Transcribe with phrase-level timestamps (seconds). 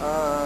[0.00, 0.37] Uh,